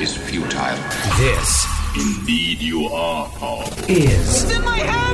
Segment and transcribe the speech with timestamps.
[0.00, 0.76] is futile.
[1.16, 5.04] This, indeed you are, Paul, is it's in my hand.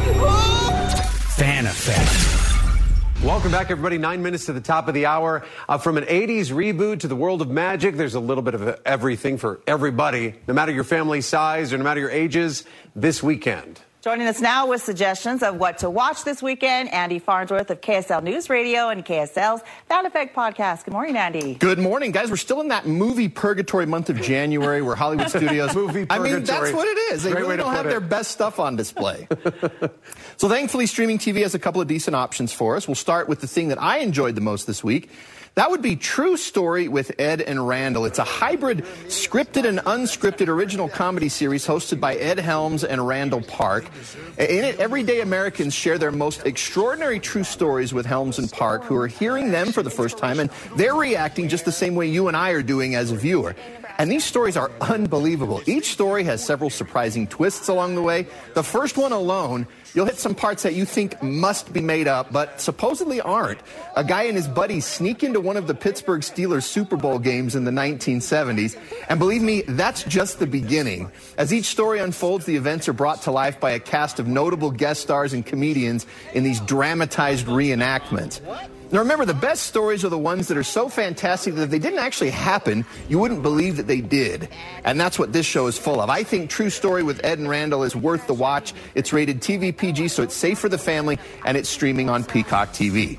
[1.34, 3.25] Fan Effect.
[3.25, 3.98] Welcome back, everybody.
[3.98, 5.45] Nine minutes to the top of the hour.
[5.69, 8.81] Uh, from an 80s reboot to the world of magic, there's a little bit of
[8.84, 12.64] everything for everybody, no matter your family size or no matter your ages,
[12.97, 13.81] this weekend.
[14.03, 18.23] Joining us now with suggestions of what to watch this weekend, Andy Farnsworth of KSL
[18.23, 20.87] News Radio and KSL's Fan Effect podcast.
[20.87, 21.57] Good morning, Andy.
[21.57, 22.31] Good morning, guys.
[22.31, 25.75] We're still in that movie purgatory month of January where Hollywood studios.
[25.75, 27.25] movie I mean, that's what it is.
[27.25, 27.91] They Great really don't have it.
[27.91, 29.29] their best stuff on display.
[30.39, 32.89] so, thankfully, streaming TV has a couple of decent options for us.
[32.89, 35.11] We'll start with the thing that I enjoyed the most this week.
[35.56, 38.05] That would be True Story with Ed and Randall.
[38.05, 43.42] It's a hybrid scripted and unscripted original comedy series hosted by Ed Helms and Randall
[43.42, 43.84] Park.
[44.39, 48.95] In it, everyday Americans share their most extraordinary true stories with Helms and Park, who
[48.97, 52.29] are hearing them for the first time, and they're reacting just the same way you
[52.29, 53.57] and I are doing as a viewer.
[54.01, 55.61] And these stories are unbelievable.
[55.67, 58.27] Each story has several surprising twists along the way.
[58.55, 62.33] The first one alone, you'll hit some parts that you think must be made up,
[62.33, 63.61] but supposedly aren't.
[63.97, 67.55] A guy and his buddies sneak into one of the Pittsburgh Steelers Super Bowl games
[67.55, 68.74] in the 1970s.
[69.11, 71.13] And believe me, that's just the beginning.
[71.36, 74.70] As each story unfolds, the events are brought to life by a cast of notable
[74.70, 78.41] guest stars and comedians in these dramatized reenactments.
[78.92, 81.78] Now remember, the best stories are the ones that are so fantastic that if they
[81.78, 84.48] didn't actually happen, you wouldn't believe that they did.
[84.84, 86.11] And that's what this show is full of.
[86.11, 88.74] I think True Story with Ed and Randall is worth the watch.
[88.96, 92.70] It's rated TV PG, so it's safe for the family, and it's streaming on Peacock
[92.70, 93.18] TV.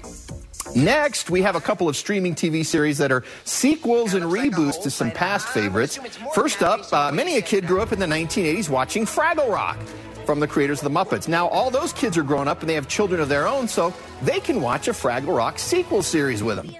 [0.75, 4.91] Next, we have a couple of streaming TV series that are sequels and reboots to
[4.91, 5.99] some past favorites.
[6.33, 9.77] First up, uh, many a kid grew up in the 1980s watching Fraggle Rock
[10.31, 11.27] from the creators of the Muppets.
[11.27, 13.93] Now, all those kids are grown up and they have children of their own, so
[14.21, 16.73] they can watch a Fraggle Rock sequel series with them.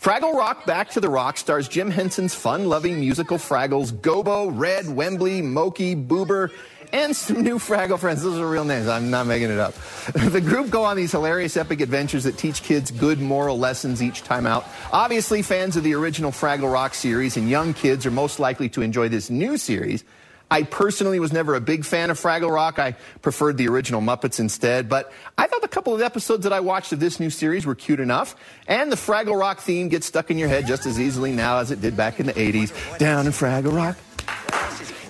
[0.00, 5.42] Fraggle Rock Back to the Rock stars Jim Henson's fun-loving musical Fraggles, Gobo, Red, Wembley,
[5.42, 6.50] Mokey, Boober,
[6.92, 8.24] and some new Fraggle friends.
[8.24, 8.88] Those are real names.
[8.88, 9.74] I'm not making it up.
[10.14, 14.24] The group go on these hilarious epic adventures that teach kids good moral lessons each
[14.24, 14.66] time out.
[14.90, 18.82] Obviously, fans of the original Fraggle Rock series and young kids are most likely to
[18.82, 20.02] enjoy this new series.
[20.50, 22.78] I personally was never a big fan of Fraggle Rock.
[22.78, 26.60] I preferred the original Muppets instead, but I thought the couple of episodes that I
[26.60, 28.34] watched of this new series were cute enough,
[28.66, 31.70] and the Fraggle Rock theme gets stuck in your head just as easily now as
[31.70, 32.98] it did back in the 80s.
[32.98, 33.96] Down in Fraggle Rock.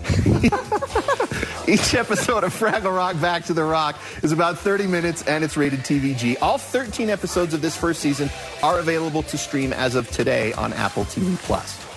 [1.68, 5.56] Each episode of Fraggle Rock Back to the Rock is about 30 minutes and it's
[5.56, 6.36] rated TVG.
[6.40, 8.30] All 13 episodes of this first season
[8.62, 11.87] are available to stream as of today on Apple TV Plus.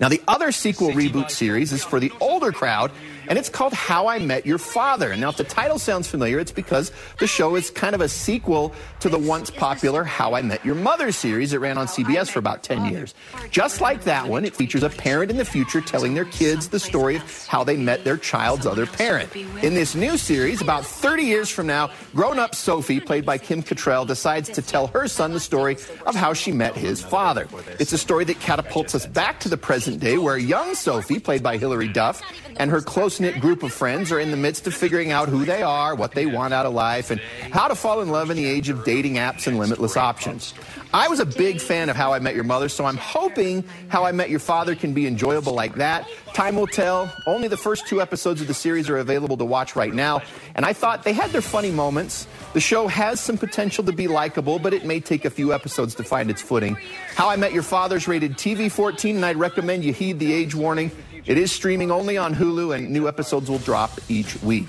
[0.00, 2.90] Now, the other sequel reboot series is for the older crowd,
[3.28, 5.14] and it's called How I Met Your Father.
[5.16, 8.72] Now, if the title sounds familiar, it's because the show is kind of a sequel
[9.00, 12.38] to the once popular How I Met Your Mother series that ran on CBS for
[12.38, 13.14] about 10 years.
[13.50, 16.80] Just like that one, it features a parent in the future telling their kids the
[16.80, 19.34] story of how they met their child's other parent.
[19.36, 23.62] In this new series, about 30 years from now, grown up Sophie, played by Kim
[23.62, 27.46] Cattrall, decides to tell her son the story of how she met his father.
[27.78, 31.42] It's a story that catapults us back to the present day where young Sophie, played
[31.42, 32.22] by Hilary Duff,
[32.56, 35.44] and her close knit group of friends are in the midst of figuring out who
[35.44, 37.20] they are, what they want out of life, and
[37.52, 40.54] how to fall in love in the age of dating apps and limitless options.
[40.94, 44.04] I was a big fan of How I Met Your Mother, so I'm hoping How
[44.04, 46.06] I Met Your Father can be enjoyable like that.
[46.34, 47.12] Time will tell.
[47.26, 50.22] Only the first two episodes of the series are available to watch right now,
[50.54, 52.26] and I thought they had their funny moments.
[52.54, 55.94] The show has some potential to be likable, but it may take a few episodes
[55.96, 56.76] to find its footing.
[57.14, 60.54] How I Met Your Father's rated TV 14, and I'd recommend you heed the age
[60.54, 60.90] warning.
[61.24, 64.66] It is streaming only on Hulu, and new episodes will drop each week.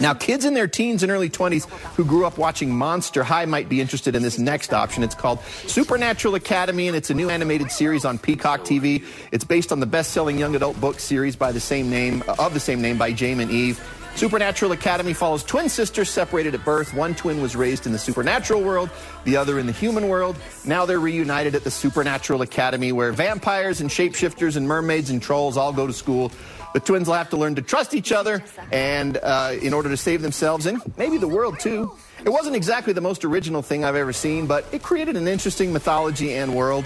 [0.00, 3.68] Now, kids in their teens and early 20s who grew up watching Monster High might
[3.68, 5.02] be interested in this next option.
[5.02, 9.04] It's called Supernatural Academy, and it's a new animated series on Peacock TV.
[9.32, 12.58] It's based on the best-selling young adult book series by the same name of the
[12.58, 13.80] same name by Jaymin Eve.
[14.16, 16.92] Supernatural Academy follows twin sisters separated at birth.
[16.94, 18.90] One twin was raised in the supernatural world,
[19.22, 20.34] the other in the human world.
[20.64, 25.56] Now they're reunited at the Supernatural Academy, where vampires and shapeshifters and mermaids and trolls
[25.56, 26.32] all go to school.
[26.74, 29.96] The twins will have to learn to trust each other and uh, in order to
[29.96, 31.92] save themselves and maybe the world too.
[32.24, 35.72] It wasn't exactly the most original thing I've ever seen, but it created an interesting
[35.72, 36.84] mythology and world.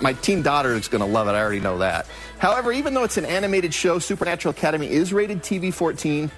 [0.00, 1.32] My teen daughter is going to love it.
[1.32, 2.06] I already know that.
[2.38, 6.30] However, even though it's an animated show, Supernatural Academy is rated TV 14.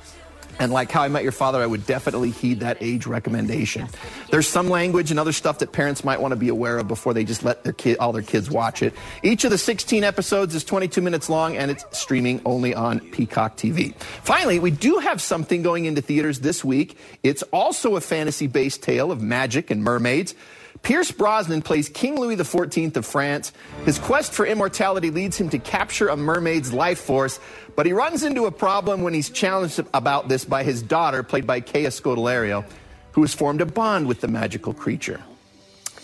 [0.58, 3.88] And like How I Met Your Father, I would definitely heed that age recommendation.
[4.30, 7.14] There's some language and other stuff that parents might want to be aware of before
[7.14, 8.92] they just let their kid, all their kids watch it.
[9.22, 13.56] Each of the 16 episodes is 22 minutes long, and it's streaming only on Peacock
[13.56, 13.94] TV.
[13.96, 16.98] Finally, we do have something going into theaters this week.
[17.22, 20.34] It's also a fantasy-based tale of magic and mermaids.
[20.82, 23.52] Pierce Brosnan plays King Louis XIV of France.
[23.84, 27.38] His quest for immortality leads him to capture a mermaid's life force,
[27.76, 31.46] but he runs into a problem when he's challenged about this by his daughter, played
[31.46, 32.64] by Kaya Scodelario,
[33.12, 35.22] who has formed a bond with the magical creature.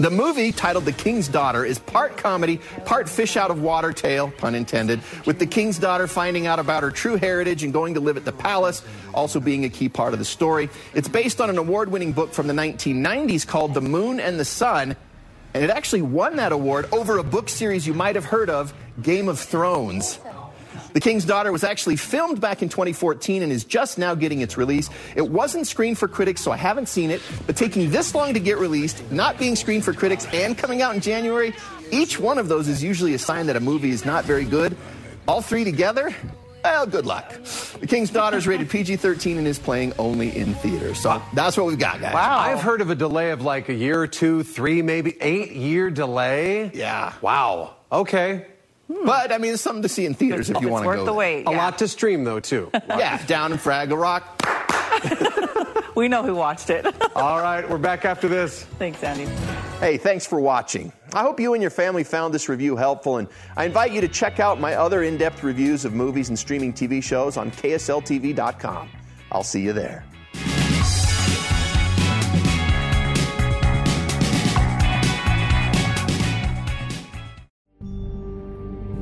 [0.01, 4.31] The movie, titled The King's Daughter, is part comedy, part fish out of water tale,
[4.31, 8.01] pun intended, with the King's daughter finding out about her true heritage and going to
[8.01, 10.71] live at the palace, also being a key part of the story.
[10.95, 14.45] It's based on an award winning book from the 1990s called The Moon and the
[14.45, 14.95] Sun,
[15.53, 18.73] and it actually won that award over a book series you might have heard of,
[19.03, 20.21] Game of Thrones.
[20.93, 24.57] The King's Daughter was actually filmed back in 2014 and is just now getting its
[24.57, 24.89] release.
[25.17, 28.41] It wasn't screened for critics, so I haven't seen it, but taking this long to
[28.41, 31.55] get released, not being screened for critics, and coming out in January,
[31.91, 34.77] each one of those is usually a sign that a movie is not very good.
[35.27, 36.15] All three together,
[36.65, 37.31] well, good luck.
[37.81, 40.99] The King's Daughter is rated PG 13 and is playing only in theaters.
[40.99, 42.15] So that's what we've got, guys.
[42.15, 42.39] Wow.
[42.39, 45.91] I've heard of a delay of like a year or two, three, maybe eight year
[45.91, 46.71] delay.
[46.75, 47.15] Yeah.
[47.21, 47.77] Wow.
[47.93, 48.47] Okay.
[48.93, 49.07] Hmm.
[49.07, 51.05] But I mean, it's something to see in theaters if you want to worth go.
[51.05, 51.47] the wait.
[51.47, 52.71] A lot to stream though, too.
[52.89, 54.43] Yeah, down in Fraggle Rock.
[55.99, 56.87] We know who watched it.
[57.17, 58.63] All right, we're back after this.
[58.79, 59.25] Thanks, Andy.
[59.81, 60.93] Hey, thanks for watching.
[61.13, 63.27] I hope you and your family found this review helpful, and
[63.57, 66.73] I invite you to check out my other in depth reviews of movies and streaming
[66.73, 68.89] TV shows on KSLTV.com.
[69.33, 70.05] I'll see you there.